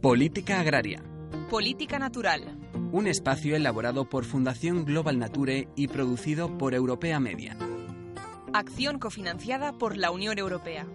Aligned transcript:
Política 0.00 0.60
Agraria. 0.60 1.02
Política 1.50 1.98
Natural. 1.98 2.56
Un 2.90 3.06
espacio 3.06 3.54
elaborado 3.54 4.08
por 4.08 4.24
Fundación 4.24 4.86
Global 4.86 5.18
Nature 5.18 5.68
y 5.76 5.88
producido 5.88 6.56
por 6.56 6.72
Europea 6.72 7.20
Media. 7.20 7.54
Acción 8.54 8.98
cofinanciada 8.98 9.74
por 9.74 9.98
la 9.98 10.10
Unión 10.10 10.38
Europea. 10.38 10.86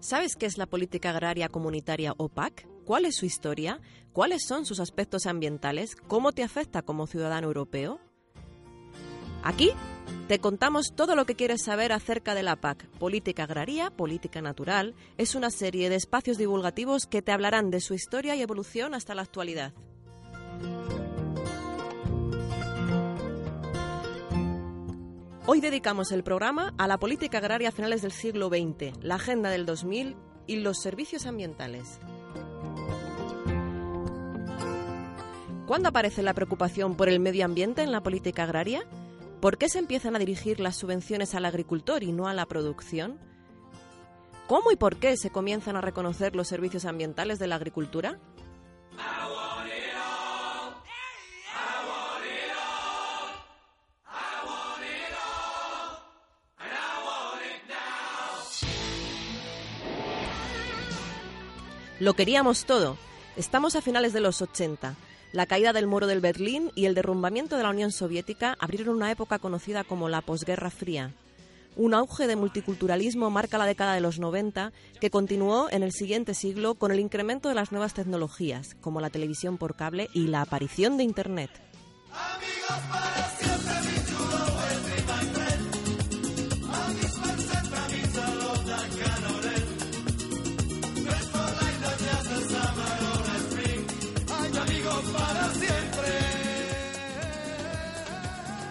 ¿Sabes 0.00 0.34
qué 0.34 0.46
es 0.46 0.58
la 0.58 0.66
política 0.66 1.10
agraria 1.10 1.48
comunitaria 1.48 2.12
o 2.16 2.28
PAC? 2.28 2.66
¿Cuál 2.84 3.04
es 3.04 3.14
su 3.14 3.24
historia? 3.24 3.80
¿Cuáles 4.12 4.42
son 4.48 4.66
sus 4.66 4.80
aspectos 4.80 5.26
ambientales? 5.26 5.94
¿Cómo 5.94 6.32
te 6.32 6.42
afecta 6.42 6.82
como 6.82 7.06
ciudadano 7.06 7.46
europeo? 7.46 8.00
Aquí 9.44 9.70
te 10.30 10.38
contamos 10.38 10.92
todo 10.94 11.16
lo 11.16 11.26
que 11.26 11.34
quieres 11.34 11.60
saber 11.64 11.90
acerca 11.90 12.36
de 12.36 12.44
la 12.44 12.54
PAC. 12.54 12.86
Política 13.00 13.42
Agraria, 13.42 13.90
Política 13.90 14.40
Natural, 14.40 14.94
es 15.18 15.34
una 15.34 15.50
serie 15.50 15.90
de 15.90 15.96
espacios 15.96 16.38
divulgativos 16.38 17.06
que 17.06 17.20
te 17.20 17.32
hablarán 17.32 17.72
de 17.72 17.80
su 17.80 17.94
historia 17.94 18.36
y 18.36 18.42
evolución 18.42 18.94
hasta 18.94 19.16
la 19.16 19.22
actualidad. 19.22 19.72
Hoy 25.46 25.60
dedicamos 25.60 26.12
el 26.12 26.22
programa 26.22 26.74
a 26.78 26.86
la 26.86 26.98
política 26.98 27.38
agraria 27.38 27.70
a 27.70 27.72
finales 27.72 28.00
del 28.02 28.12
siglo 28.12 28.50
XX, 28.50 29.02
la 29.02 29.16
Agenda 29.16 29.50
del 29.50 29.66
2000 29.66 30.14
y 30.46 30.56
los 30.60 30.80
servicios 30.80 31.26
ambientales. 31.26 31.98
¿Cuándo 35.66 35.88
aparece 35.88 36.22
la 36.22 36.34
preocupación 36.34 36.94
por 36.94 37.08
el 37.08 37.18
medio 37.18 37.44
ambiente 37.44 37.82
en 37.82 37.90
la 37.90 38.00
política 38.00 38.44
agraria? 38.44 38.84
¿Por 39.40 39.56
qué 39.56 39.70
se 39.70 39.78
empiezan 39.78 40.14
a 40.14 40.18
dirigir 40.18 40.60
las 40.60 40.76
subvenciones 40.76 41.34
al 41.34 41.46
agricultor 41.46 42.02
y 42.02 42.12
no 42.12 42.28
a 42.28 42.34
la 42.34 42.44
producción? 42.44 43.18
¿Cómo 44.46 44.70
y 44.70 44.76
por 44.76 44.96
qué 44.96 45.16
se 45.16 45.30
comienzan 45.30 45.76
a 45.76 45.80
reconocer 45.80 46.36
los 46.36 46.46
servicios 46.46 46.84
ambientales 46.84 47.38
de 47.38 47.46
la 47.46 47.54
agricultura? 47.54 48.18
Lo 61.98 62.14
queríamos 62.14 62.66
todo. 62.66 62.98
Estamos 63.36 63.76
a 63.76 63.82
finales 63.82 64.12
de 64.12 64.20
los 64.20 64.42
80. 64.42 64.96
La 65.32 65.46
caída 65.46 65.72
del 65.72 65.86
muro 65.86 66.08
del 66.08 66.20
Berlín 66.20 66.72
y 66.74 66.86
el 66.86 66.94
derrumbamiento 66.94 67.56
de 67.56 67.62
la 67.62 67.70
Unión 67.70 67.92
Soviética 67.92 68.56
abrieron 68.58 68.96
una 68.96 69.12
época 69.12 69.38
conocida 69.38 69.84
como 69.84 70.08
la 70.08 70.22
posguerra 70.22 70.70
fría. 70.70 71.12
Un 71.76 71.94
auge 71.94 72.26
de 72.26 72.34
multiculturalismo 72.34 73.30
marca 73.30 73.56
la 73.56 73.64
década 73.64 73.94
de 73.94 74.00
los 74.00 74.18
90, 74.18 74.72
que 75.00 75.10
continuó 75.10 75.70
en 75.70 75.84
el 75.84 75.92
siguiente 75.92 76.34
siglo 76.34 76.74
con 76.74 76.90
el 76.90 76.98
incremento 76.98 77.48
de 77.48 77.54
las 77.54 77.70
nuevas 77.70 77.94
tecnologías, 77.94 78.74
como 78.80 79.00
la 79.00 79.10
televisión 79.10 79.56
por 79.56 79.76
cable 79.76 80.08
y 80.12 80.26
la 80.26 80.42
aparición 80.42 80.96
de 80.96 81.04
Internet. 81.04 81.50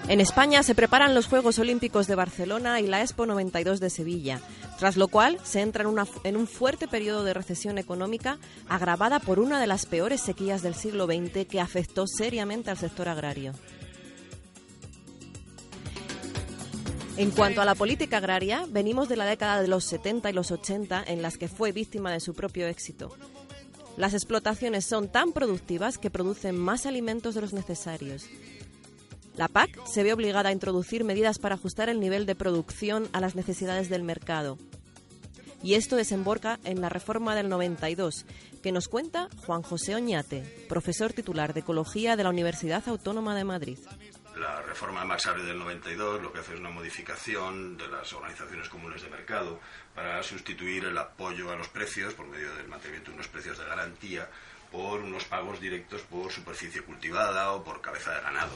En 0.10 0.22
España 0.22 0.64
se 0.64 0.74
preparan 0.74 1.14
los 1.14 1.28
Juegos 1.28 1.60
Olímpicos 1.60 2.08
de 2.08 2.16
Barcelona 2.16 2.80
y 2.80 2.88
la 2.88 3.02
Expo 3.02 3.28
92 3.28 3.80
de 3.80 3.92
Sevilla, 3.92 4.42
tras 4.80 4.98
lo 4.98 5.08
cual 5.08 5.38
se 5.44 5.62
entra 5.62 5.84
en, 5.84 5.96
en, 6.24 6.36
un 6.36 6.48
fuerte 6.48 6.88
periodo 6.88 7.24
de 7.24 7.36
recesión 7.36 7.78
económica 7.78 8.40
agravada 8.68 9.20
por 9.20 9.38
una 9.38 9.62
de 9.62 9.68
las 9.68 9.86
peores 9.86 10.20
sequías 10.20 10.64
del 10.64 10.74
siglo 10.74 11.06
XX 11.06 11.46
que 11.46 11.62
afectó 11.62 12.08
seriamente 12.08 12.72
al 12.72 12.78
sector 12.80 13.08
agrario. 13.08 13.54
En 17.16 17.30
cuanto 17.30 17.62
a 17.62 17.66
la 17.66 17.76
política 17.76 18.18
agraria, 18.18 18.66
venimos 18.68 19.10
de 19.10 19.16
la 19.16 19.26
década 19.26 19.62
de 19.62 19.68
los 19.68 19.84
70 19.84 20.28
y 20.32 20.34
los 20.34 20.50
80 20.50 21.04
en 21.06 21.22
las 21.22 21.38
que 21.38 21.48
fue 21.48 21.72
víctima 21.72 22.12
de 22.12 22.20
su 22.20 22.34
propio 22.34 22.66
éxito. 22.66 23.16
Las 23.96 24.16
explotaciones 24.16 24.86
son 24.86 25.08
tan 25.08 25.34
productivas 25.34 26.00
que 26.00 26.10
producen 26.10 26.58
más 26.58 26.88
alimentos 26.88 27.36
de 27.36 27.42
los 27.42 27.54
necesarios 27.54 28.26
la 29.40 29.48
PAC 29.48 29.86
se 29.86 30.04
ve 30.04 30.12
obligada 30.12 30.50
a 30.50 30.52
introducir 30.52 31.06
medidas 31.06 31.40
para 31.40 31.56
ajustar 31.56 31.88
el 31.88 32.02
nivel 32.02 32.26
de 32.26 32.36
producción 32.36 33.08
a 33.14 33.22
las 33.22 33.36
necesidades 33.36 33.88
del 33.88 34.04
mercado. 34.04 34.58
Y 35.64 35.76
esto 35.76 35.96
desemboca 35.96 36.60
en 36.66 36.82
la 36.82 36.90
reforma 36.90 37.36
del 37.36 37.48
92, 37.48 38.26
que 38.62 38.74
nos 38.74 38.90
cuenta 38.90 39.30
Juan 39.46 39.62
José 39.62 39.96
Oñate, 39.96 40.42
profesor 40.68 41.14
titular 41.14 41.54
de 41.54 41.62
Ecología 41.62 42.18
de 42.18 42.24
la 42.26 42.32
Universidad 42.32 42.84
Autónoma 42.90 43.34
de 43.34 43.46
Madrid. 43.46 43.80
La 44.36 44.62
reforma 44.62 45.06
Max 45.06 45.30
del 45.34 45.58
92 45.58 46.22
lo 46.22 46.34
que 46.34 46.40
hace 46.40 46.56
es 46.56 46.60
una 46.60 46.70
modificación 46.70 47.78
de 47.78 47.88
las 47.88 48.12
organizaciones 48.12 48.68
comunes 48.68 49.02
de 49.02 49.10
mercado 49.10 49.62
para 49.96 50.22
sustituir 50.22 50.84
el 50.84 50.98
apoyo 50.98 51.50
a 51.50 51.56
los 51.56 51.70
precios 51.70 52.14
por 52.14 52.28
medio 52.28 52.54
del 52.56 52.68
mantenimiento 52.68 53.12
de 53.12 53.16
unos 53.16 53.30
precios 53.30 53.58
de 53.58 53.64
garantía 53.64 54.30
por 54.72 55.02
unos 55.02 55.26
pagos 55.26 55.60
directos 55.60 56.02
por 56.02 56.32
superficie 56.32 56.82
cultivada 56.82 57.54
o 57.54 57.64
por 57.64 57.82
cabeza 57.82 58.14
de 58.14 58.22
ganado. 58.22 58.52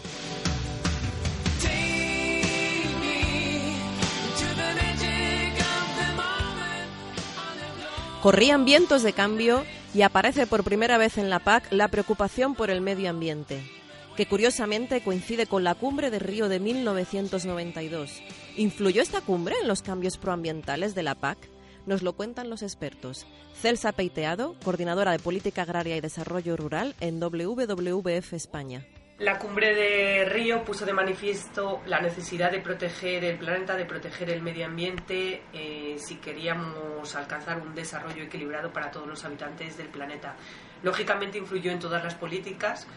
Corrían 8.24 8.64
vientos 8.64 9.04
de 9.04 9.12
cambio 9.12 9.66
y 9.94 10.02
aparece 10.02 10.48
por 10.48 10.64
primera 10.64 10.98
vez 10.98 11.18
en 11.18 11.30
la 11.30 11.40
PAC 11.40 11.70
la 11.72 11.90
preocupación 11.90 12.56
por 12.56 12.70
el 12.70 12.80
medio 12.80 13.10
ambiente, 13.10 13.70
que 14.16 14.26
curiosamente 14.26 15.04
coincide 15.04 15.46
con 15.46 15.66
la 15.66 15.76
cumbre 15.76 16.10
de 16.10 16.20
Río 16.20 16.48
de 16.48 16.62
1992. 16.62 18.22
¿Influyó 18.56 19.02
esta 19.02 19.20
cumbre 19.20 19.56
en 19.62 19.68
los 19.68 19.82
cambios 19.82 20.18
proambientales 20.18 20.96
de 20.96 21.04
la 21.04 21.16
PAC? 21.16 21.38
Nos 21.86 22.02
lo 22.02 22.14
cuentan 22.14 22.50
los 22.50 22.64
expertos. 22.64 23.26
Celsa 23.56 23.92
Peiteado, 23.92 24.56
coordinadora 24.64 25.12
de 25.12 25.20
Política 25.20 25.64
Agraria 25.64 25.98
y 25.98 26.02
Desarrollo 26.02 26.56
Rural 26.56 26.96
en 27.02 27.20
WWF 27.20 28.34
España. 28.34 28.86
La 29.20 29.38
cumbre 29.38 29.76
de 29.76 30.26
Río 30.26 30.64
puso 30.64 30.86
de 30.86 30.94
manifiesto 30.94 31.82
la 31.86 32.02
necesidad 32.02 32.52
de 32.52 32.60
proteger 32.60 33.24
el 33.24 33.38
planeta, 33.38 33.76
de 33.76 33.86
proteger 33.86 34.32
el 34.32 34.42
medio 34.42 34.66
ambiente, 34.66 35.44
eh, 35.54 35.96
si 36.00 36.16
queríamos 36.16 37.16
alcanzar 37.16 37.62
un 37.62 37.76
desarrollo 37.76 38.24
equilibrado 38.24 38.74
para 38.74 38.90
todos 38.90 39.08
los 39.08 39.24
habitantes 39.24 39.78
del 39.78 39.90
planeta. 39.90 40.36
Lógicamente 40.82 41.38
influyó 41.38 41.72
en 41.72 41.80
todas 41.80 42.04
las 42.04 42.16
políticas, 42.16 42.88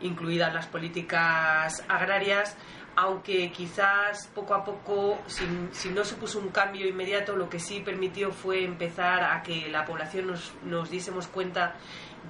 incluidas 0.00 0.52
las 0.52 0.66
políticas 0.66 1.84
agrarias, 1.88 2.56
aunque 2.96 3.50
quizás 3.50 4.28
poco 4.34 4.54
a 4.54 4.64
poco, 4.64 5.18
si, 5.26 5.44
si, 5.72 5.90
no 5.90 6.04
supuso 6.04 6.38
un 6.38 6.48
cambio 6.48 6.88
inmediato, 6.88 7.36
lo 7.36 7.48
que 7.48 7.58
sí 7.58 7.80
permitió 7.80 8.30
fue 8.32 8.64
empezar 8.64 9.22
a 9.22 9.42
que 9.42 9.68
la 9.68 9.84
población 9.84 10.26
nos, 10.28 10.52
nos 10.64 10.90
diésemos 10.90 11.26
cuenta 11.28 11.76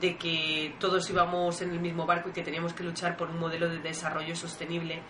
de 0.00 0.16
que 0.16 0.74
todos 0.78 1.08
íbamos 1.10 1.60
en 1.62 1.72
el 1.72 1.80
mismo 1.80 2.06
barco 2.06 2.28
y 2.28 2.32
que 2.32 2.42
teníamos 2.42 2.72
que 2.72 2.84
luchar 2.84 3.16
por 3.16 3.30
un 3.30 3.38
modelo 3.38 3.68
de 3.68 3.78
desarrollo 3.78 4.36
sostenible 4.36 5.02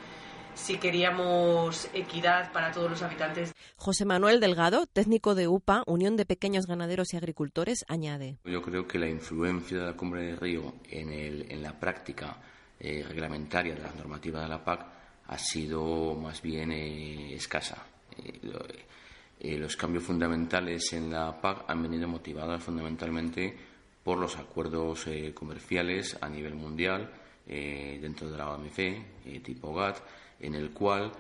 si 0.55 0.79
queríamos 0.79 1.89
equidad 1.95 2.53
para 2.53 2.71
todos 2.73 2.91
los 2.91 3.03
habitantes. 3.03 3.55
José 3.77 4.05
Manuel 4.05 4.41
Delgado, 4.41 4.87
técnico 4.87 5.35
de 5.35 5.49
UPA, 5.49 5.83
Unión 5.87 6.17
de 6.17 6.27
Pequeños 6.27 6.67
Ganaderos 6.67 7.15
y 7.15 7.17
Agricultores, 7.17 7.85
añade. 7.89 8.37
Yo 8.45 8.61
creo 8.63 8.87
que 8.87 8.99
la 8.99 9.09
influencia 9.09 9.79
de 9.79 9.87
la 9.87 9.97
Cumbre 9.97 10.23
de 10.23 10.37
Río 10.37 10.75
en, 10.89 11.13
el, 11.13 11.51
en 11.51 11.63
la 11.63 11.79
práctica 11.79 12.37
eh, 12.79 13.05
reglamentaria 13.07 13.75
de 13.75 13.83
la 13.83 13.93
normativa 13.93 14.43
de 14.43 14.49
la 14.49 14.63
PAC 14.65 15.00
ha 15.31 15.39
sido 15.39 16.15
más 16.15 16.43
bien 16.43 16.73
eh, 16.73 17.35
escasa. 17.35 17.87
Eh, 18.19 19.57
los 19.57 19.77
cambios 19.77 20.05
fundamentales 20.05 20.93
en 20.93 21.11
la 21.11 21.41
PAC 21.41 21.65
han 21.69 21.83
venido 21.83 22.07
motivados 22.07 22.63
fundamentalmente 22.63 23.57
por 24.05 24.19
los 24.19 24.37
acuerdos 24.37 25.07
eh, 25.07 25.33
comerciales 25.33 26.19
a 26.21 26.29
nivel 26.29 26.55
mundial 26.55 27.11
eh, 27.47 27.99
dentro 28.03 28.31
de 28.31 28.37
la 28.37 28.51
OMC, 28.51 28.79
eh, 28.79 29.41
tipo 29.43 29.75
GATT, 29.75 29.99
en 30.41 30.55
el 30.55 30.71
cual 30.71 31.13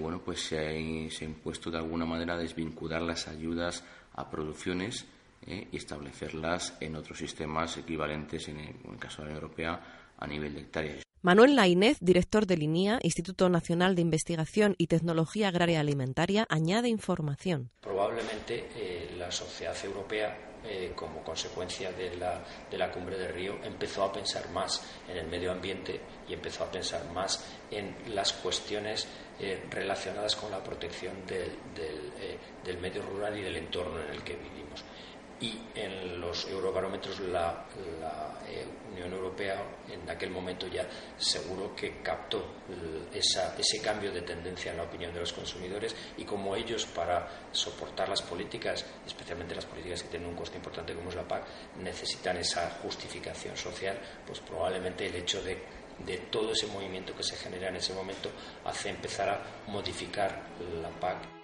bueno, 0.00 0.22
pues 0.24 0.40
se 0.40 0.58
ha, 0.58 1.10
se 1.10 1.26
impuesto 1.26 1.70
de 1.70 1.76
alguna 1.76 2.06
manera 2.06 2.38
desvincular 2.38 3.02
las 3.02 3.28
ayudas 3.28 3.84
a 4.14 4.30
producciones 4.30 5.04
y 5.46 5.76
establecerlas 5.76 6.78
en 6.80 6.96
otros 6.96 7.18
sistemas 7.18 7.76
equivalentes, 7.76 8.48
en 8.48 8.60
en 8.60 8.92
el 8.92 8.98
caso 8.98 9.20
de 9.20 9.24
la 9.24 9.32
Unión 9.32 9.42
Europea, 9.42 10.14
a 10.18 10.26
nivel 10.26 10.54
de 10.54 10.60
hectáreas. 10.60 11.05
Manuel 11.26 11.56
Lainez, 11.56 11.98
director 11.98 12.46
del 12.46 12.62
INIA, 12.62 13.00
Instituto 13.02 13.48
Nacional 13.48 13.96
de 13.96 14.02
Investigación 14.02 14.76
y 14.78 14.86
Tecnología 14.86 15.48
Agraria 15.48 15.80
Alimentaria, 15.80 16.46
añade 16.48 16.88
información. 16.88 17.72
Probablemente 17.80 18.68
eh, 18.76 19.10
la 19.18 19.32
sociedad 19.32 19.74
europea 19.84 20.38
eh, 20.64 20.92
como 20.94 21.24
consecuencia 21.24 21.90
de 21.90 22.16
la, 22.16 22.44
de 22.70 22.78
la, 22.78 22.92
cumbre 22.92 23.18
de 23.18 23.26
Río, 23.32 23.56
empezó 23.64 24.04
a 24.04 24.12
pensar 24.12 24.48
más 24.50 24.80
en 25.08 25.16
el 25.16 25.26
medio 25.26 25.50
ambiente 25.50 26.00
y 26.28 26.32
empezó 26.32 26.62
a 26.62 26.70
pensar 26.70 27.10
más 27.12 27.44
en 27.72 27.92
las 28.14 28.32
cuestiones 28.34 29.08
eh, 29.40 29.64
relacionadas 29.68 30.36
con 30.36 30.52
la 30.52 30.62
protección 30.62 31.26
del, 31.26 31.50
del, 32.64 32.78
medio 32.78 33.02
rural 33.02 33.36
y 33.36 33.42
del 33.42 33.56
entorno 33.56 34.00
en 34.00 34.10
el 34.12 34.22
que 34.22 34.36
vivimos 34.36 34.84
y 35.40 35.58
en 35.74 36.20
los 36.20 36.46
eurobarómetros 36.48 37.20
la, 37.20 37.66
eh, 38.48 38.64
Unión 38.92 39.12
Europea 39.12 39.62
en 39.90 40.08
aquel 40.08 40.30
momento 40.30 40.66
ya 40.68 40.86
seguro 41.18 41.76
que 41.76 42.00
captó 42.00 42.42
ese 43.12 43.82
cambio 43.82 44.10
de 44.10 44.22
tendencia 44.22 44.70
en 44.70 44.78
la 44.78 44.84
opinión 44.84 45.12
de 45.12 45.20
los 45.20 45.34
consumidores 45.34 45.94
y 46.16 46.24
como 46.24 46.56
ellos 46.56 46.86
para 46.86 47.28
soportar 47.52 48.08
las 48.08 48.22
políticas, 48.22 48.86
especialmente 49.06 49.54
las 49.54 49.66
políticas 49.66 50.02
que 50.02 50.08
tienen 50.08 50.30
un 50.30 50.36
coste 50.36 50.56
importante 50.56 50.94
como 50.94 51.10
es 51.10 51.16
la 51.16 51.28
PAC, 51.28 51.44
necesitan 51.82 52.38
esa 52.38 52.70
justificación 52.82 53.54
social, 53.56 53.98
pues 54.26 54.40
probablemente 54.40 55.06
el 55.06 55.16
hecho 55.16 55.42
de 55.42 55.86
de 56.04 56.18
todo 56.30 56.52
ese 56.52 56.66
movimiento 56.66 57.14
que 57.16 57.22
se 57.22 57.36
genera 57.36 57.68
en 57.68 57.76
ese 57.76 57.94
momento 57.94 58.30
hace 58.64 58.90
empezar 58.90 59.30
a 59.30 59.70
modificar 59.70 60.42
la 60.82 60.90
PAC 60.90 61.35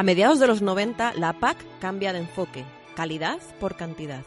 A 0.00 0.02
mediados 0.02 0.40
de 0.40 0.46
los 0.46 0.62
90, 0.62 1.12
la 1.16 1.34
PAC 1.34 1.58
cambia 1.78 2.14
de 2.14 2.20
enfoque, 2.20 2.64
calidad 2.96 3.38
por 3.60 3.76
cantidad. 3.76 4.24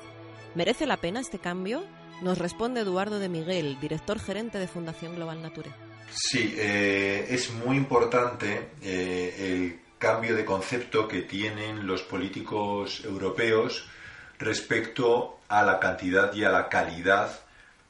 ¿Merece 0.53 0.85
la 0.85 0.97
pena 0.97 1.19
este 1.19 1.39
cambio? 1.39 1.83
Nos 2.21 2.37
responde 2.37 2.81
Eduardo 2.81 3.17
de 3.17 3.27
Miguel, 3.27 3.79
director 3.81 4.19
gerente 4.19 4.59
de 4.59 4.67
Fundación 4.67 5.15
Global 5.15 5.41
Nature. 5.41 5.71
Sí, 6.11 6.53
eh, 6.59 7.25
es 7.27 7.51
muy 7.51 7.75
importante 7.75 8.69
eh, 8.83 9.35
el 9.39 9.79
cambio 9.97 10.35
de 10.35 10.45
concepto 10.45 11.07
que 11.07 11.23
tienen 11.23 11.87
los 11.87 12.03
políticos 12.03 13.03
europeos 13.03 13.89
respecto 14.37 15.39
a 15.47 15.63
la 15.63 15.79
cantidad 15.79 16.31
y 16.35 16.43
a 16.43 16.51
la 16.51 16.69
calidad 16.69 17.31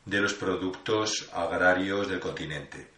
de 0.05 0.21
los 0.21 0.33
productos 0.33 1.29
agrarios 1.33 2.07
del 2.07 2.21
continente. 2.21 2.92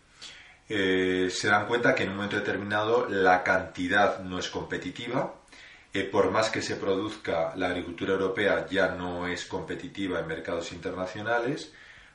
Eh, 0.68 1.30
se 1.30 1.48
dan 1.48 1.68
cuenta 1.68 1.94
que 1.94 2.04
en 2.04 2.10
un 2.10 2.16
momento 2.16 2.38
determinado 2.38 3.08
la 3.08 3.44
cantidad 3.44 4.20
no 4.20 4.40
es 4.40 4.50
competitiva. 4.50 5.36
Eh, 5.94 6.04
por 6.04 6.32
más 6.32 6.50
que 6.50 6.62
se 6.62 6.76
produzca, 6.76 7.54
la 7.56 7.68
agricultura 7.68 8.14
europea 8.14 8.68
ya 8.70 8.90
no 8.90 9.28
es 9.28 9.46
competitiva 9.46 10.20
en 10.20 10.28
mercados 10.28 10.72
internacionales, 10.74 11.72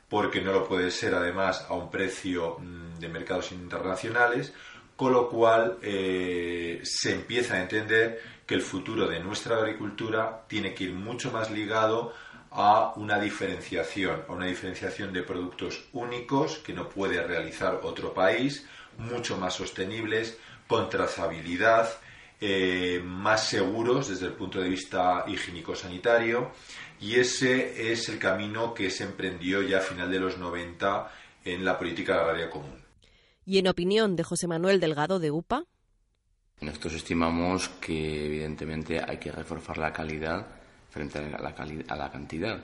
porque 0.08 0.40
no 0.42 0.52
lo 0.52 0.66
puede 0.68 0.90
ser 0.90 1.14
además 1.14 1.64
a 1.68 1.74
un 1.74 1.90
precio 1.90 2.58
mm, 2.58 2.98
de 2.98 3.08
mercados 3.08 3.52
internacionales, 3.52 4.52
con 4.96 5.12
lo 5.12 5.30
cual 5.30 5.78
eh, 5.80 6.80
se 6.82 7.14
empieza 7.14 7.54
a 7.54 7.62
entender 7.62 8.20
que 8.44 8.54
el 8.54 8.60
futuro 8.60 9.06
de 9.08 9.20
nuestra 9.20 9.56
agricultura 9.56 10.44
tiene 10.46 10.74
que 10.74 10.84
ir 10.84 10.92
mucho 10.92 11.30
más 11.30 11.50
ligado 11.50 12.12
a 12.50 12.92
una 12.96 13.18
diferenciación, 13.18 14.24
a 14.28 14.32
una 14.32 14.46
diferenciación 14.46 15.12
de 15.12 15.22
productos 15.22 15.84
únicos 15.92 16.58
que 16.58 16.72
no 16.72 16.88
puede 16.88 17.22
realizar 17.22 17.80
otro 17.82 18.12
país, 18.12 18.66
mucho 18.98 19.36
más 19.36 19.54
sostenibles, 19.54 20.38
con 20.66 20.88
trazabilidad, 20.88 21.88
eh, 22.40 23.02
más 23.04 23.48
seguros 23.48 24.08
desde 24.08 24.26
el 24.26 24.32
punto 24.32 24.60
de 24.60 24.68
vista 24.68 25.24
higiénico-sanitario 25.26 26.52
y 27.00 27.16
ese 27.16 27.92
es 27.92 28.08
el 28.08 28.18
camino 28.18 28.72
que 28.72 28.90
se 28.90 29.04
emprendió 29.04 29.62
ya 29.62 29.78
a 29.78 29.82
final 29.82 30.10
de 30.10 30.20
los 30.20 30.38
90 30.38 31.10
en 31.44 31.64
la 31.64 31.78
política 31.78 32.20
agraria 32.20 32.50
común. 32.50 32.80
¿Y 33.44 33.58
en 33.58 33.68
opinión 33.68 34.16
de 34.16 34.22
José 34.22 34.46
Manuel 34.46 34.80
Delgado 34.80 35.18
de 35.18 35.30
UPA? 35.30 35.64
Nosotros 36.60 36.94
estimamos 36.94 37.68
que 37.80 38.26
evidentemente 38.26 39.02
hay 39.06 39.18
que 39.18 39.32
reforzar 39.32 39.78
la 39.78 39.92
calidad 39.92 40.59
frente 40.90 41.18
a 41.18 41.22
la, 41.22 41.54
a 41.88 41.96
la 41.96 42.10
cantidad 42.10 42.62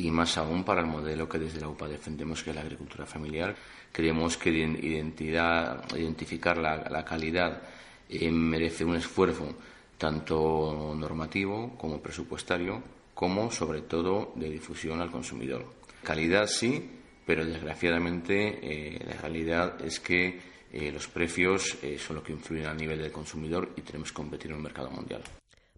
y 0.00 0.10
más 0.10 0.38
aún 0.38 0.64
para 0.64 0.80
el 0.80 0.86
modelo 0.86 1.28
que 1.28 1.38
desde 1.38 1.60
la 1.60 1.68
UPA 1.68 1.88
defendemos, 1.88 2.42
que 2.42 2.50
es 2.50 2.56
la 2.56 2.62
agricultura 2.62 3.04
familiar. 3.04 3.54
Creemos 3.92 4.38
que 4.38 4.50
identificar 4.50 6.56
la, 6.56 7.04
calidad 7.04 7.60
eh, 8.08 8.30
merece 8.30 8.84
un 8.84 8.96
esfuerzo 8.96 9.54
tanto 9.98 10.94
normativo 10.96 11.76
como 11.76 12.00
presupuestario, 12.00 12.82
como 13.14 13.50
sobre 13.50 13.82
todo 13.82 14.32
de 14.36 14.48
difusión 14.48 15.02
al 15.02 15.10
consumidor. 15.10 15.66
Calidad 16.02 16.46
sí, 16.46 16.82
pero 17.26 17.44
desgraciadamente 17.44 18.58
eh, 18.62 19.04
la 19.04 19.20
realidad 19.20 19.84
es 19.84 20.00
que 20.00 20.40
eh, 20.72 20.90
los 20.90 21.08
precios 21.08 21.76
son 21.98 22.16
lo 22.16 22.22
que 22.22 22.32
influyen 22.32 22.68
a 22.68 22.74
nivel 22.74 23.02
del 23.02 23.12
consumidor 23.12 23.72
y 23.76 23.82
tenemos 23.82 24.10
que 24.10 24.16
competir 24.16 24.50
en 24.50 24.56
el 24.56 24.62
mercado 24.62 24.90
mundial. 24.90 25.22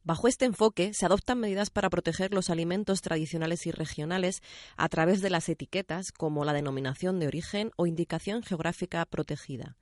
Bajo 0.04 0.26
este 0.26 0.46
enfoque, 0.46 0.94
se 0.94 1.06
adoptan 1.06 1.38
medidas 1.38 1.70
para 1.70 1.88
proteger 1.88 2.34
los 2.34 2.50
alimentos 2.50 3.02
tradicionales 3.02 3.66
y 3.66 3.70
regionales 3.70 4.42
a 4.76 4.88
través 4.88 5.20
de 5.20 5.30
las 5.30 5.48
etiquetas 5.48 6.10
como 6.10 6.44
la 6.44 6.52
denominación 6.52 7.20
de 7.20 7.28
origen 7.28 7.70
o 7.76 7.86
indicación 7.86 8.42
geográfica 8.42 9.04
protegida. 9.04 9.76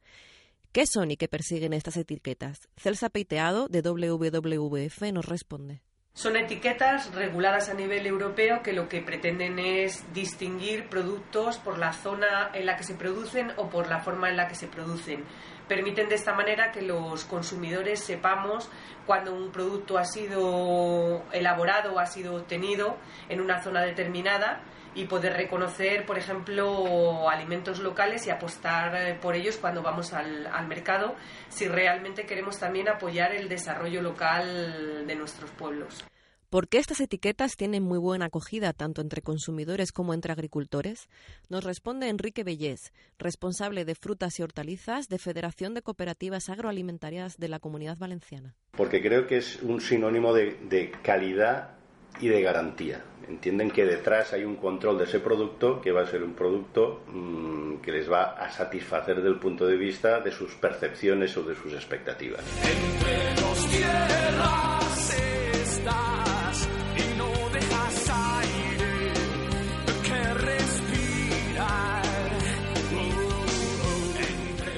¿Qué 0.72 0.87
son 0.87 1.11
y 1.11 1.17
qué 1.17 1.26
persiguen 1.26 1.72
estas 1.72 1.96
etiquetas? 1.96 2.69
Celsa 2.76 3.08
Peiteado, 3.08 3.67
de 3.69 3.81
WWF, 3.81 5.02
nos 5.12 5.25
responde. 5.25 5.81
Son 6.12 6.37
etiquetas 6.37 7.14
reguladas 7.14 7.70
a 7.70 7.75
nivel 7.75 8.05
europeo 8.05 8.62
que 8.62 8.73
lo 8.73 8.88
que 8.88 9.00
pretenden 9.00 9.58
es 9.58 10.05
distinguir 10.12 10.88
productos 10.88 11.58
por 11.58 11.78
la 11.78 11.93
zona 11.93 12.50
en 12.52 12.66
la 12.66 12.76
que 12.76 12.84
se 12.84 12.94
producen 12.94 13.52
o 13.56 13.70
por 13.70 13.88
la 13.88 14.00
forma 14.00 14.28
en 14.28 14.37
la 14.37 14.49
que 14.49 14.55
se 14.55 14.66
producen 14.66 15.25
permiten 15.70 16.08
de 16.08 16.17
esta 16.17 16.34
manera 16.34 16.72
que 16.72 16.82
los 16.82 17.25
consumidores 17.26 18.00
sepamos 18.00 18.69
cuando 19.06 19.32
un 19.32 19.52
producto 19.52 19.99
ha 19.99 20.05
sido 20.05 21.22
elaborado 21.31 21.94
o 21.94 22.00
ha 22.00 22.06
sido 22.06 22.34
obtenido 22.34 22.96
en 23.28 23.40
una 23.40 23.62
zona 23.62 23.82
determinada 23.82 24.62
y 24.96 25.05
poder 25.05 25.34
reconocer, 25.34 26.05
por 26.06 26.19
ejemplo, 26.19 27.31
alimentos 27.31 27.78
locales 27.78 28.26
y 28.26 28.31
apostar 28.31 28.96
eh, 28.96 29.14
por 29.22 29.37
ellos 29.37 29.58
cuando 29.58 29.81
vamos 29.81 30.12
al, 30.12 30.49
al, 30.49 30.67
mercado, 30.67 31.14
si 31.49 31.69
realmente 31.69 32.26
queremos 32.26 32.58
también 32.58 32.88
apoyar 32.88 33.32
el 33.32 33.49
desarrollo 33.49 34.02
local 34.02 35.06
de 35.06 35.14
nuestros 35.14 35.52
pueblos. 35.52 36.10
¿Por 36.50 36.67
qué 36.67 36.79
estas 36.79 37.00
etiquetas 37.00 37.56
tienen 37.56 37.85
muy 37.85 37.99
buena 37.99 38.25
acogida 38.25 38.73
tanto 38.73 39.02
entre 39.02 39.23
consumidores 39.23 39.93
como 39.93 40.14
entre 40.14 40.32
agricultores? 40.32 41.08
Nos 41.49 41.62
responde 41.62 42.08
Enrique 42.08 42.43
Bellés, 42.43 42.93
responsable 43.20 43.85
de 43.85 43.94
frutas 43.94 44.37
y 44.37 44.43
hortalizas 44.43 45.08
de 45.08 45.19
Federación 45.19 45.75
de 45.75 45.82
Cooperativas 45.82 46.49
Agroalimentarias 46.49 47.38
de 47.38 47.47
la 47.47 47.61
Comunidad 47.61 47.99
Valenciana. 47.99 48.56
Porque 48.73 49.00
creo 49.00 49.29
que 49.29 49.37
es 49.37 49.62
un 49.62 49.81
sinónimo 49.81 50.35
de, 50.35 50.93
calidad 51.05 51.76
y 52.20 52.26
de 52.26 52.43
garantía. 52.43 53.05
Entienden 53.29 53.70
que 53.70 53.85
detrás 53.85 54.32
hay 54.32 54.43
un 54.43 54.56
control 54.56 54.99
de 54.99 55.04
ese 55.04 55.21
producto 55.21 55.80
que 55.80 55.92
va 55.92 56.02
a 56.02 56.07
ser 56.07 56.25
un 56.25 56.35
producto 56.35 57.04
mm, 57.07 57.76
que 57.76 57.92
les 57.92 58.11
va 58.11 58.33
a 58.33 58.50
satisfacer 58.50 59.19
desde 59.19 59.28
el 59.28 59.38
punto 59.38 59.69
de 59.69 59.76
vista 59.76 60.19
de 60.19 60.33
sus 60.33 60.57
percepciones 60.57 61.37
o 61.37 61.45
de 61.45 61.54
sus 61.54 61.73
expectativas. 61.75 62.42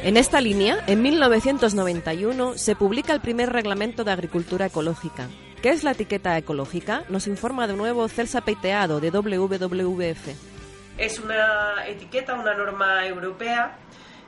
En 0.04 0.16
esta 0.16 0.40
línea, 0.40 0.82
en 0.88 1.00
1991 1.00 2.58
se 2.58 2.74
publica 2.74 3.12
el 3.12 3.20
primer 3.20 3.52
reglamento 3.52 4.02
de 4.02 4.10
agricultura 4.10 4.66
ecológica. 4.66 5.28
¿Qué 5.62 5.68
es 5.68 5.84
la 5.84 5.92
etiqueta 5.92 6.36
ecológica? 6.36 7.04
Nos 7.08 7.28
informa 7.28 7.68
de 7.68 7.76
nuevo 7.76 8.08
Celsa 8.08 8.40
Peiteado 8.40 8.98
de 8.98 9.12
WWF. 9.12 10.26
Es 10.98 11.20
una 11.20 11.86
etiqueta, 11.86 12.34
una 12.34 12.52
norma 12.52 13.06
europea 13.06 13.78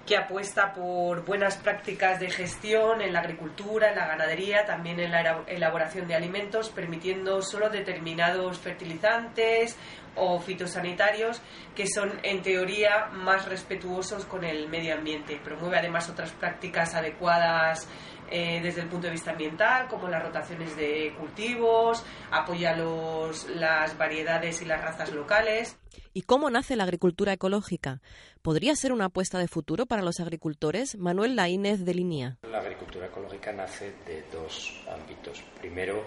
que 0.07 0.17
apuesta 0.17 0.73
por 0.75 1.25
buenas 1.25 1.57
prácticas 1.57 2.21
de 2.21 2.31
gestión 2.31 3.01
en 3.01 3.13
la 3.13 3.21
agricultura, 3.21 3.91
en 3.91 3.97
la 3.97 4.07
ganadería, 4.07 4.65
también 4.67 5.01
en 5.01 5.11
la 5.11 5.45
elaboración 5.47 6.07
de 6.07 6.15
alimentos, 6.15 6.69
permitiendo 6.71 7.41
solo 7.41 7.71
determinados 7.71 8.59
fertilizantes 8.59 9.77
o 10.17 10.39
fitosanitarios 10.39 11.41
que 11.75 11.87
son 11.87 12.21
en 12.23 12.43
teoría 12.43 13.07
más 13.13 13.47
respetuosos 13.47 14.27
con 14.27 14.45
el 14.45 14.69
medio 14.69 14.95
ambiente. 14.95 15.41
Promueve 15.43 15.79
además 15.79 16.09
otras 16.09 16.33
prácticas 16.33 16.95
adecuadas 16.95 17.89
eh, 18.31 18.61
desde 18.63 18.83
el 18.83 18.89
punto 18.89 19.07
de 19.07 19.13
vista 19.13 19.33
ambiental, 19.33 19.87
como 19.89 20.09
las 20.09 20.23
rotaciones 20.23 20.77
de 20.77 21.15
cultivos, 21.19 22.05
apoya 22.31 22.75
los, 22.77 23.49
las 23.51 23.97
variedades 23.97 24.63
y 24.63 24.65
las 24.65 24.81
razas 24.81 25.13
locales. 25.13 25.79
¿Y 26.17 26.23
cómo 26.23 26.49
nace 26.49 26.77
la 26.77 26.85
agricultura 26.85 27.33
ecológica? 27.33 28.01
¿Podría 28.41 28.77
ser 28.77 28.93
una 28.93 29.07
apuesta 29.07 29.41
de 29.41 29.49
futuro 29.49 29.85
para 29.85 30.01
los 30.01 30.21
agricultores? 30.21 30.97
Manuel 30.97 31.35
Laínez 31.35 31.81
de 31.81 31.93
Linía. 31.93 32.39
La 32.49 32.61
agricultura 32.61 33.07
ecológica 33.07 33.53
nace 33.53 33.93
de 34.07 34.23
dos 34.33 34.81
ámbitos. 34.89 35.43
Primero, 35.61 36.05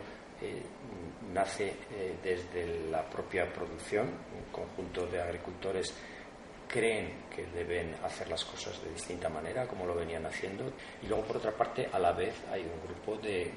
nace 1.34 1.74
desde 2.24 2.90
la 2.90 3.10
propia 3.10 3.52
producción, 3.52 4.08
un 4.08 4.50
conjunto 4.50 5.06
de 5.08 5.22
agricultores 5.22 5.94
creen 6.70 7.26
que 7.34 7.46
deben 7.48 7.94
hacer 8.04 8.30
las 8.30 8.46
cosas 8.46 8.82
de 8.84 8.92
distinta 8.92 9.28
manera, 9.28 9.68
como 9.68 9.86
lo 9.86 9.94
venían 9.94 10.26
haciendo, 10.26 10.72
y 11.04 11.08
luego, 11.08 11.26
por 11.26 11.38
otra 11.38 11.52
parte, 11.52 11.90
a 11.92 12.00
la 12.00 12.14
vez 12.14 12.34
hay 12.50 12.62
un 12.62 12.82
grupo 12.88 13.18
de, 13.22 13.52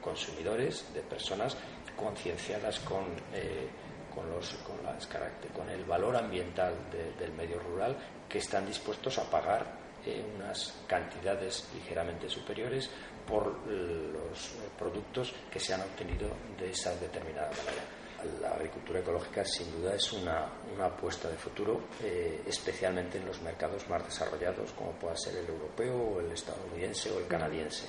consumidores, 0.00 0.92
de 0.92 1.02
personas 1.02 1.56
concienciadas 1.96 2.80
con, 2.80 3.04
eh, 3.32 3.68
con, 4.14 4.30
los, 4.30 4.54
con, 4.66 4.82
las, 4.84 5.06
con, 5.54 5.68
el 5.68 5.84
valor 5.84 6.16
ambiental 6.16 6.74
del 7.18 7.32
medio 7.32 7.58
rural, 7.58 7.96
que 8.28 8.38
están 8.38 8.66
dispuestos 8.66 9.18
a 9.18 9.30
pagar 9.30 9.66
eh, 10.04 10.24
unas 10.36 10.82
cantidades 10.86 11.68
ligeramente 11.74 12.28
superiores 12.28 12.90
por 13.26 13.66
los 13.66 14.54
productos 14.78 15.32
que 15.50 15.58
se 15.58 15.72
han 15.72 15.80
obtenido 15.80 16.28
de 16.58 16.70
esa 16.70 16.94
determinada 16.96 17.48
manera 17.48 18.04
la 18.40 18.50
agricultura 18.50 19.00
ecológica 19.00 19.44
sin 19.44 19.70
duda 19.72 19.94
es 19.94 20.12
una, 20.12 20.48
apuesta 20.80 21.28
de 21.28 21.36
futuro, 21.36 21.80
eh, 22.02 22.42
especialmente 22.46 23.18
en 23.18 23.26
los 23.26 23.40
mercados 23.42 23.88
más 23.88 24.04
desarrollados, 24.04 24.72
como 24.72 24.92
pueda 24.92 25.16
ser 25.16 25.36
el 25.36 25.46
europeo 25.46 26.20
el 26.20 26.32
estadounidense 26.32 27.10
o 27.10 27.18
el 27.18 27.26
canadiense. 27.26 27.86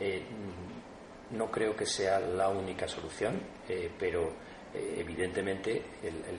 Eh, 0.00 0.24
no 1.30 1.50
creo 1.50 1.76
que 1.76 1.86
sea 1.86 2.20
la 2.20 2.48
única 2.48 2.88
solución, 2.88 3.40
eh, 3.68 3.90
pero 3.98 4.32
evidentemente 4.74 5.82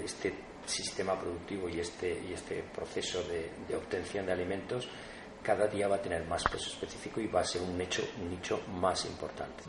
este 0.04 0.34
sistema 0.66 1.20
productivo 1.20 1.68
y 1.70 1.80
este, 1.80 2.22
y 2.30 2.34
este 2.34 2.64
proceso 2.64 3.24
de, 3.24 3.50
de, 3.68 3.76
obtención 3.76 4.26
de 4.26 4.34
alimentos 4.34 4.88
cada 5.42 5.68
día 5.68 5.88
va 5.88 5.96
a 5.96 6.02
tener 6.02 6.26
más 6.26 6.44
peso 6.44 6.70
específico 6.70 7.22
y 7.22 7.28
va 7.28 7.42
a 7.42 7.46
ser 7.46 7.62
un 7.62 7.78
nicho, 7.78 8.04
un 8.22 8.30
nicho 8.30 8.62
más 8.80 9.06
importante. 9.06 9.64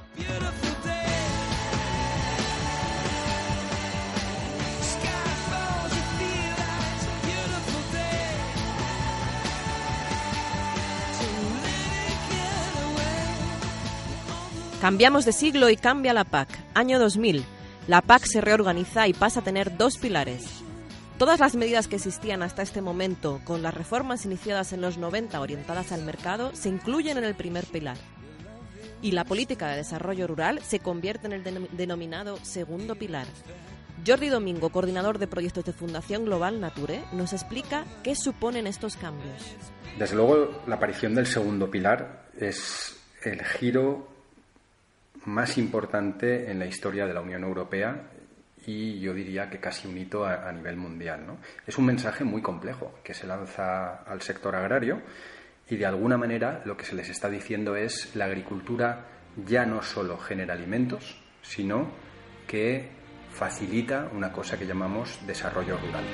Cambiamos 14.81 15.27
de 15.27 15.33
siglo 15.33 15.69
y 15.69 15.77
cambia 15.77 16.15
la 16.15 16.25
PAC. 16.25 16.49
Año 16.75 16.99
2000. 16.99 17.60
La 17.91 18.03
PAC 18.03 18.25
se 18.25 18.41
reorganiza 18.41 19.09
y 19.09 19.13
pasa 19.13 19.41
a 19.41 19.43
tener 19.43 19.77
dos 19.77 19.99
pilares. 19.99 20.63
Todas 21.19 21.41
las 21.41 21.57
medidas 21.57 21.89
que 21.89 21.97
existían 21.97 22.41
hasta 22.41 22.63
este 22.63 22.81
momento, 22.81 23.41
con 23.43 23.63
las 23.63 23.75
reformas 23.75 24.25
iniciadas 24.25 24.73
en 24.73 24.81
los 24.81 24.97
90 24.97 25.41
orientadas 25.41 25.91
al 25.91 26.05
mercado, 26.05 26.55
se 26.55 26.69
incluyen 26.69 27.19
en 27.19 27.25
el 27.25 27.35
primer 27.35 27.67
pilar. 27.67 27.97
Y 29.03 29.11
la 29.11 29.25
política 29.25 29.67
de 29.67 29.79
desarrollo 29.79 30.29
rural 30.29 30.61
se 30.63 30.79
convierte 30.79 31.27
en 31.27 31.33
el 31.33 31.69
denominado 31.73 32.37
segundo 32.45 32.95
pilar. 32.95 33.27
Jordi 34.07 34.29
Domingo, 34.29 34.71
coordinador 34.71 35.19
de 35.19 35.27
proyectos 35.27 35.65
de 35.65 35.73
Fundación 35.73 36.27
Global 36.27 36.61
Nature, 36.61 37.03
nos 37.11 37.33
explica 37.33 37.87
qué 38.05 38.15
suponen 38.15 38.69
estos 38.69 38.95
cambios. 38.95 39.57
Desde 39.99 40.15
luego, 40.15 40.63
la 40.69 40.77
aparición 40.77 41.17
del 41.17 41.27
segundo 41.27 41.69
pilar 41.69 42.27
es 42.39 42.95
el 43.25 43.45
giro 43.45 44.10
más 45.27 45.59
importante 45.59 46.51
en 46.51 46.59
la 46.59 46.67
historia 46.67 47.07
de 47.07 47.15
la 47.15 47.21
Unión 47.21 47.45
Europea 47.45 48.11
y 48.67 49.01
yo 49.01 49.15
diría 49.15 49.49
que 49.49 49.59
casi 49.59 49.89
un 49.89 49.97
hito 49.97 50.25
a, 50.25 50.51
nivel 50.53 50.77
mundial. 50.77 51.27
Es 51.67 51.79
un 51.79 51.87
mensaje 51.87 52.25
muy 52.25 52.43
complejo 52.43 52.95
que 53.03 53.15
se 53.15 53.27
lanza 53.27 54.03
al 54.05 54.21
sector 54.23 54.55
agrario 54.55 55.03
y 55.69 55.77
de 55.77 55.87
alguna 55.87 56.17
manera 56.17 56.63
lo 56.65 56.77
que 56.77 56.85
se 56.85 56.95
les 56.95 57.09
está 57.09 57.29
diciendo 57.29 57.77
es 57.77 58.15
la 58.15 58.27
agricultura 58.27 59.07
ya 59.47 59.65
no 59.65 59.83
solo 59.83 60.19
genera 60.19 60.55
alimentos, 60.55 61.21
sino 61.43 61.91
que 62.47 62.91
facilita 63.31 64.11
una 64.13 64.33
cosa 64.33 64.59
que 64.59 64.67
llamamos 64.67 65.19
desarrollo 65.27 65.79
rural. 65.79 66.05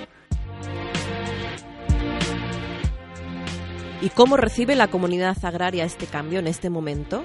¿Y 4.02 4.10
cómo 4.10 4.36
recibe 4.36 4.76
la 4.76 4.88
comunidad 4.88 5.36
agraria 5.42 5.84
este 5.84 6.06
cambio 6.06 6.38
en 6.38 6.46
este 6.46 6.68
momento? 6.68 7.24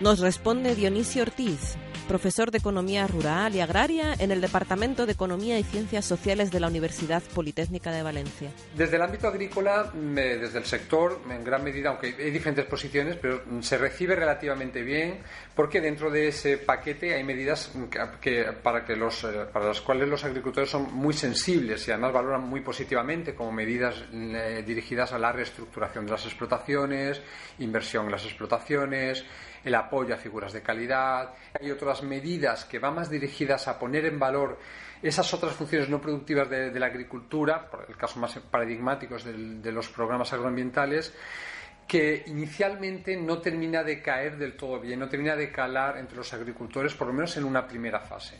Nos 0.00 0.18
responde 0.18 0.74
Dionisio 0.74 1.22
Ortiz, 1.22 1.76
profesor 2.08 2.50
de 2.50 2.58
Economía 2.58 3.06
Rural 3.06 3.54
y 3.54 3.60
Agraria 3.60 4.14
en 4.18 4.32
el 4.32 4.40
Departamento 4.40 5.06
de 5.06 5.12
Economía 5.12 5.58
y 5.58 5.62
Ciencias 5.62 6.04
Sociales 6.04 6.50
de 6.50 6.60
la 6.60 6.66
Universidad 6.66 7.22
Politécnica 7.34 7.92
de 7.92 8.02
Valencia. 8.02 8.50
Desde 8.76 8.96
el 8.96 9.02
ámbito 9.02 9.28
agrícola, 9.28 9.92
desde 9.94 10.58
el 10.58 10.64
sector, 10.64 11.20
en 11.30 11.44
gran 11.44 11.62
medida, 11.62 11.90
aunque 11.90 12.16
hay 12.18 12.30
diferentes 12.30 12.64
posiciones, 12.66 13.16
pero 13.16 13.42
se 13.60 13.78
recibe 13.78 14.16
relativamente 14.16 14.82
bien 14.82 15.20
porque 15.54 15.80
dentro 15.80 16.10
de 16.10 16.28
ese 16.28 16.58
paquete 16.58 17.14
hay 17.14 17.22
medidas 17.22 17.72
que, 18.20 18.44
para, 18.62 18.84
que 18.84 18.96
los, 18.96 19.22
eh, 19.24 19.46
para 19.52 19.68
las 19.68 19.80
cuales 19.80 20.08
los 20.08 20.24
agricultores 20.24 20.68
son 20.68 20.92
muy 20.92 21.14
sensibles 21.14 21.86
y 21.86 21.92
además 21.92 22.12
valoran 22.12 22.42
muy 22.42 22.60
positivamente 22.60 23.34
como 23.34 23.52
medidas 23.52 24.04
eh, 24.12 24.64
dirigidas 24.66 25.12
a 25.12 25.18
la 25.18 25.30
reestructuración 25.30 26.06
de 26.06 26.12
las 26.12 26.24
explotaciones, 26.24 27.22
inversión 27.58 28.06
en 28.06 28.12
las 28.12 28.24
explotaciones, 28.24 29.24
el 29.64 29.74
apoyo 29.74 30.14
a 30.14 30.18
figuras 30.18 30.52
de 30.52 30.62
calidad. 30.62 31.34
Hay 31.60 31.70
otras 31.70 32.02
medidas 32.02 32.64
que 32.64 32.78
van 32.78 32.94
más 32.94 33.10
dirigidas 33.10 33.68
a 33.68 33.78
poner 33.78 34.06
en 34.06 34.18
valor 34.18 34.58
esas 35.02 35.34
otras 35.34 35.54
funciones 35.54 35.88
no 35.88 36.00
productivas 36.00 36.48
de, 36.48 36.78
la 36.78 36.86
agricultura, 36.86 37.68
por 37.68 37.86
el 37.88 37.96
caso 37.96 38.20
más 38.20 38.38
paradigmático 38.38 39.16
es 39.16 39.24
de 39.24 39.72
los 39.72 39.88
programas 39.88 40.32
agroambientales, 40.32 41.12
que 41.88 42.22
inicialmente 42.26 43.16
no 43.16 43.38
termina 43.38 43.82
de 43.82 44.00
caer 44.00 44.38
del 44.38 44.56
todo 44.56 44.80
bien, 44.80 45.00
no 45.00 45.08
termina 45.08 45.34
de 45.34 45.50
calar 45.50 45.98
entre 45.98 46.16
los 46.16 46.32
agricultores, 46.32 46.94
por 46.94 47.08
lo 47.08 47.12
menos 47.12 47.36
en 47.36 47.44
una 47.44 47.66
primera 47.66 48.00
fase. 48.00 48.36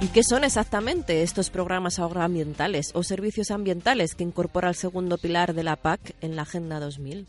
¿Y 0.00 0.08
qué 0.08 0.22
son 0.22 0.44
exactamente 0.44 1.22
estos 1.22 1.50
programas 1.50 1.98
agroambientales 1.98 2.90
o 2.94 3.02
servicios 3.02 3.50
ambientales 3.50 4.14
que 4.14 4.24
incorpora 4.24 4.68
el 4.68 4.74
segundo 4.74 5.18
pilar 5.18 5.54
de 5.54 5.62
la 5.62 5.76
PAC 5.76 6.14
en 6.20 6.36
la 6.36 6.42
Agenda 6.42 6.80
2000? 6.80 7.26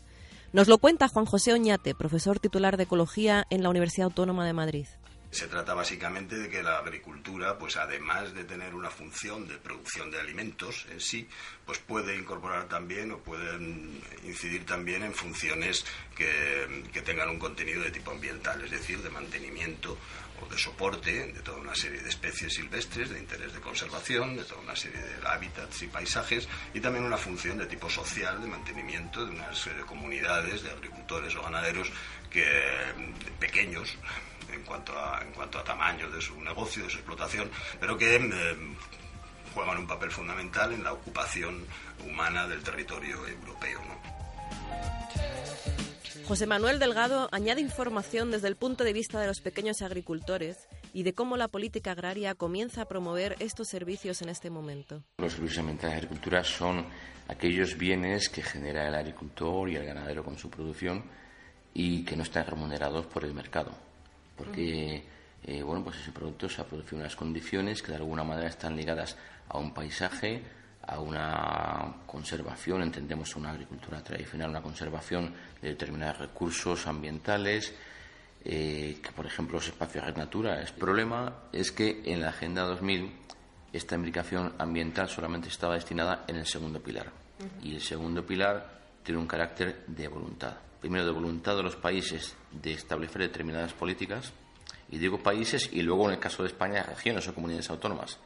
Nos 0.56 0.68
lo 0.68 0.78
cuenta 0.78 1.08
Juan 1.08 1.26
José 1.26 1.52
Oñate, 1.52 1.94
profesor 1.94 2.40
titular 2.40 2.78
de 2.78 2.84
Ecología 2.84 3.46
en 3.50 3.62
la 3.62 3.68
Universidad 3.68 4.06
Autónoma 4.06 4.46
de 4.46 4.54
Madrid. 4.54 4.86
Se 5.30 5.48
trata 5.48 5.74
básicamente 5.74 6.38
de 6.38 6.48
que 6.48 6.62
la 6.62 6.78
agricultura, 6.78 7.58
pues 7.58 7.76
además 7.76 8.32
de 8.32 8.44
tener 8.44 8.74
una 8.74 8.88
función 8.88 9.46
de 9.46 9.58
producción 9.58 10.10
de 10.10 10.18
alimentos 10.18 10.86
en 10.90 10.98
sí, 10.98 11.28
pues 11.66 11.78
puede 11.80 12.16
incorporar 12.16 12.68
también 12.68 13.12
o 13.12 13.18
puede 13.18 13.54
incidir 14.24 14.64
también 14.64 15.02
en 15.02 15.12
funciones 15.12 15.84
que, 16.16 16.84
que 16.90 17.02
tengan 17.02 17.28
un 17.28 17.38
contenido 17.38 17.82
de 17.82 17.90
tipo 17.90 18.12
ambiental, 18.12 18.64
es 18.64 18.70
decir, 18.70 19.02
de 19.02 19.10
mantenimiento 19.10 19.98
o 20.42 20.46
de 20.46 20.58
soporte 20.58 21.32
de 21.32 21.40
toda 21.40 21.58
una 21.58 21.74
serie 21.74 22.00
de 22.00 22.08
especies 22.08 22.54
silvestres 22.54 23.10
de 23.10 23.18
interés 23.18 23.52
de 23.52 23.60
conservación, 23.60 24.36
de 24.36 24.44
toda 24.44 24.60
una 24.60 24.76
serie 24.76 25.00
de 25.00 25.26
hábitats 25.26 25.82
y 25.82 25.86
paisajes, 25.88 26.48
y 26.74 26.80
también 26.80 27.04
una 27.04 27.16
función 27.16 27.58
de 27.58 27.66
tipo 27.66 27.88
social 27.88 28.40
de 28.40 28.48
mantenimiento 28.48 29.24
de 29.24 29.32
una 29.32 29.54
serie 29.54 29.80
de 29.80 29.86
comunidades 29.86 30.62
de 30.62 30.70
agricultores 30.70 31.34
o 31.36 31.42
ganaderos 31.42 31.90
que 32.30 32.44
pequeños 33.38 33.96
en 34.52 34.62
cuanto 34.62 34.98
a, 34.98 35.22
en 35.22 35.32
cuanto 35.32 35.58
a 35.58 35.64
tamaño 35.64 36.08
de 36.10 36.20
su 36.20 36.40
negocio, 36.40 36.84
de 36.84 36.90
su 36.90 36.96
explotación, 36.98 37.50
pero 37.80 37.96
que 37.96 38.16
eh, 38.16 38.56
juegan 39.54 39.78
un 39.78 39.86
papel 39.86 40.10
fundamental 40.10 40.72
en 40.72 40.84
la 40.84 40.92
ocupación 40.92 41.66
humana 42.04 42.46
del 42.46 42.62
territorio 42.62 43.26
europeo. 43.26 43.80
José 46.26 46.48
Manuel 46.48 46.80
Delgado 46.80 47.28
añade 47.30 47.60
información 47.60 48.32
desde 48.32 48.48
el 48.48 48.56
punto 48.56 48.82
de 48.82 48.92
vista 48.92 49.20
de 49.20 49.28
los 49.28 49.40
pequeños 49.40 49.80
agricultores 49.80 50.66
y 50.92 51.04
de 51.04 51.12
cómo 51.12 51.36
la 51.36 51.46
política 51.46 51.92
agraria 51.92 52.34
comienza 52.34 52.82
a 52.82 52.88
promover 52.88 53.36
estos 53.38 53.68
servicios 53.68 54.22
en 54.22 54.30
este 54.30 54.50
momento. 54.50 55.04
Los 55.18 55.34
servicios 55.34 55.60
ambientales 55.60 55.92
de 55.92 55.98
agricultura 55.98 56.42
son 56.42 56.84
aquellos 57.28 57.78
bienes 57.78 58.28
que 58.28 58.42
genera 58.42 58.88
el 58.88 58.96
agricultor 58.96 59.70
y 59.70 59.76
el 59.76 59.86
ganadero 59.86 60.24
con 60.24 60.36
su 60.36 60.50
producción 60.50 61.04
y 61.72 62.04
que 62.04 62.16
no 62.16 62.24
están 62.24 62.44
remunerados 62.44 63.06
por 63.06 63.24
el 63.24 63.32
mercado, 63.32 63.70
porque 64.36 65.04
eh, 65.44 65.62
bueno, 65.62 65.84
pues 65.84 65.98
ese 65.98 66.10
producto 66.10 66.48
se 66.48 66.60
ha 66.60 66.64
producido 66.64 66.96
en 66.96 67.02
unas 67.02 67.14
condiciones 67.14 67.82
que 67.82 67.92
de 67.92 67.98
alguna 67.98 68.24
manera 68.24 68.48
están 68.48 68.74
ligadas 68.74 69.16
a 69.48 69.58
un 69.58 69.72
paisaje, 69.72 70.42
a 70.86 71.00
una 71.00 71.94
conservación, 72.06 72.82
entendemos 72.82 73.34
una 73.36 73.50
agricultura 73.50 74.02
tradicional, 74.02 74.50
una 74.50 74.62
conservación 74.62 75.34
de 75.60 75.70
determinados 75.70 76.18
recursos 76.18 76.86
ambientales, 76.86 77.74
eh, 78.44 79.00
que 79.02 79.12
por 79.12 79.26
ejemplo 79.26 79.56
los 79.56 79.66
espacios 79.66 80.06
de 80.06 80.12
natura. 80.12 80.60
El 80.60 80.72
problema 80.74 81.48
es 81.52 81.72
que 81.72 82.02
en 82.04 82.20
la 82.20 82.28
Agenda 82.28 82.62
2000 82.62 83.10
esta 83.72 83.96
implicación 83.96 84.54
ambiental 84.58 85.08
solamente 85.08 85.48
estaba 85.48 85.74
destinada 85.74 86.24
en 86.28 86.36
el 86.36 86.46
segundo 86.46 86.80
pilar. 86.80 87.10
Y 87.62 87.74
el 87.74 87.82
segundo 87.82 88.24
pilar 88.24 88.80
tiene 89.02 89.20
un 89.20 89.26
carácter 89.26 89.84
de 89.86 90.08
voluntad. 90.08 90.56
Primero, 90.80 91.04
de 91.04 91.10
voluntad 91.10 91.56
de 91.56 91.64
los 91.64 91.76
países 91.76 92.34
de 92.50 92.72
establecer 92.72 93.22
determinadas 93.22 93.72
políticas, 93.74 94.32
y 94.88 94.98
digo 94.98 95.18
países, 95.18 95.68
y 95.72 95.82
luego 95.82 96.06
en 96.06 96.14
el 96.14 96.20
caso 96.20 96.42
de 96.42 96.48
España, 96.48 96.82
regiones 96.84 97.26
o 97.28 97.34
comunidades 97.34 97.68
autónomas 97.68 98.18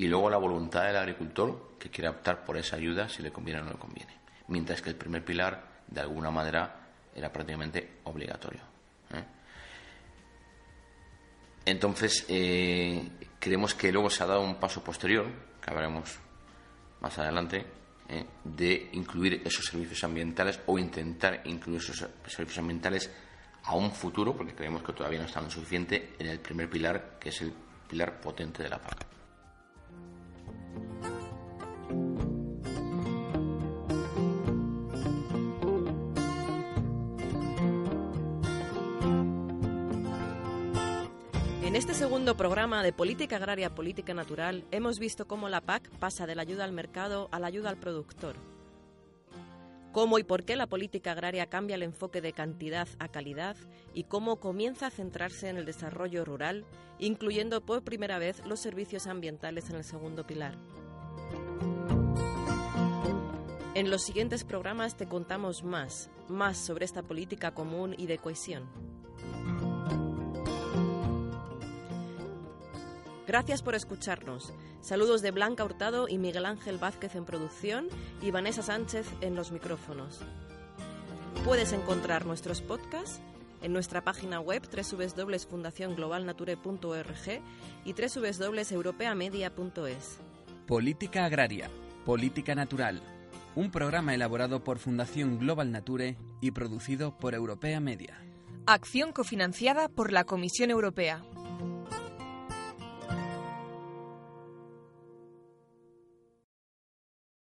y 0.00 0.08
luego 0.08 0.30
la 0.30 0.38
voluntad 0.38 0.86
del 0.86 0.96
agricultor 0.96 1.76
que 1.78 1.90
quiere 1.90 2.08
optar 2.08 2.42
por 2.42 2.56
esa 2.56 2.76
ayuda 2.76 3.06
si 3.06 3.22
le 3.22 3.30
conviene 3.30 3.60
o 3.60 3.64
no 3.64 3.72
le 3.72 3.78
conviene. 3.78 4.14
Mientras 4.48 4.80
que 4.80 4.88
el 4.88 4.96
primer 4.96 5.22
pilar, 5.22 5.82
de 5.86 6.00
alguna 6.00 6.30
manera, 6.30 6.88
era 7.14 7.30
prácticamente 7.30 7.98
obligatorio. 8.04 8.62
¿eh? 9.12 9.24
Entonces, 11.66 12.24
eh, 12.30 13.10
creemos 13.38 13.74
que 13.74 13.92
luego 13.92 14.08
se 14.08 14.22
ha 14.22 14.26
dado 14.26 14.40
un 14.40 14.54
paso 14.54 14.82
posterior, 14.82 15.26
que 15.60 15.68
hablaremos 15.70 16.18
más 17.02 17.18
adelante, 17.18 17.66
eh, 18.08 18.24
de 18.42 18.88
incluir 18.92 19.42
esos 19.44 19.66
servicios 19.66 20.02
ambientales 20.02 20.60
o 20.64 20.78
intentar 20.78 21.42
incluir 21.44 21.78
esos 21.78 22.08
servicios 22.26 22.56
ambientales 22.56 23.10
a 23.64 23.74
un 23.74 23.92
futuro, 23.92 24.34
porque 24.34 24.54
creemos 24.54 24.82
que 24.82 24.94
todavía 24.94 25.18
no 25.18 25.26
están 25.26 25.44
lo 25.44 25.50
suficiente, 25.50 26.14
en 26.18 26.26
el 26.26 26.40
primer 26.40 26.70
pilar, 26.70 27.18
que 27.20 27.28
es 27.28 27.42
el 27.42 27.52
pilar 27.86 28.18
potente 28.18 28.62
de 28.62 28.70
la 28.70 28.78
PAC. 28.78 29.19
Segundo 42.00 42.34
programa 42.34 42.82
de 42.82 42.94
Política 42.94 43.36
Agraria 43.36 43.74
Política 43.74 44.14
Natural 44.14 44.64
hemos 44.70 44.98
visto 44.98 45.26
cómo 45.26 45.50
la 45.50 45.60
PAC 45.60 45.90
pasa 45.98 46.26
de 46.26 46.34
la 46.34 46.40
ayuda 46.40 46.64
al 46.64 46.72
mercado 46.72 47.28
a 47.30 47.38
la 47.38 47.48
ayuda 47.48 47.68
al 47.68 47.76
productor. 47.76 48.36
Cómo 49.92 50.18
y 50.18 50.24
por 50.24 50.44
qué 50.44 50.56
la 50.56 50.66
política 50.66 51.12
agraria 51.12 51.50
cambia 51.50 51.74
el 51.74 51.82
enfoque 51.82 52.22
de 52.22 52.32
cantidad 52.32 52.88
a 53.00 53.08
calidad 53.08 53.54
y 53.92 54.04
cómo 54.04 54.40
comienza 54.40 54.86
a 54.86 54.90
centrarse 54.90 55.50
en 55.50 55.58
el 55.58 55.66
desarrollo 55.66 56.24
rural, 56.24 56.64
incluyendo 56.98 57.60
por 57.60 57.84
primera 57.84 58.18
vez 58.18 58.42
los 58.46 58.60
servicios 58.60 59.06
ambientales 59.06 59.68
en 59.68 59.76
el 59.76 59.84
segundo 59.84 60.26
pilar. 60.26 60.56
En 63.74 63.90
los 63.90 64.00
siguientes 64.00 64.44
programas 64.44 64.96
te 64.96 65.04
contamos 65.04 65.64
más, 65.64 66.08
más 66.28 66.56
sobre 66.56 66.86
esta 66.86 67.02
política 67.02 67.52
común 67.52 67.94
y 67.98 68.06
de 68.06 68.16
cohesión. 68.16 68.89
Gracias 73.30 73.62
por 73.62 73.76
escucharnos. 73.76 74.52
Saludos 74.80 75.22
de 75.22 75.30
Blanca 75.30 75.64
Hurtado 75.64 76.08
y 76.08 76.18
Miguel 76.18 76.46
Ángel 76.46 76.78
Vázquez 76.78 77.14
en 77.14 77.24
producción 77.24 77.86
y 78.20 78.32
Vanessa 78.32 78.60
Sánchez 78.60 79.06
en 79.20 79.36
los 79.36 79.52
micrófonos. 79.52 80.18
Puedes 81.44 81.72
encontrar 81.72 82.26
nuestros 82.26 82.60
podcasts 82.60 83.20
en 83.62 83.72
nuestra 83.72 84.02
página 84.02 84.40
web 84.40 84.68
www.fundacionglobalnature.org 84.68 87.42
y 87.84 87.92
www.europeamedia.es. 87.92 90.18
Política 90.66 91.24
Agraria, 91.24 91.70
Política 92.04 92.56
Natural, 92.56 93.00
un 93.54 93.70
programa 93.70 94.12
elaborado 94.12 94.64
por 94.64 94.80
Fundación 94.80 95.38
Global 95.38 95.70
Nature 95.70 96.16
y 96.40 96.50
producido 96.50 97.16
por 97.16 97.34
Europea 97.34 97.78
Media. 97.78 98.20
Acción 98.66 99.12
cofinanciada 99.12 99.88
por 99.88 100.12
la 100.12 100.24
Comisión 100.24 100.72
Europea. 100.72 101.22